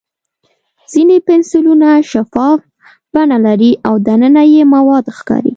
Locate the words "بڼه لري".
3.13-3.71